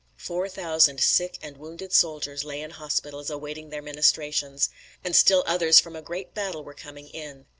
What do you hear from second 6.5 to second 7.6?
were coming in.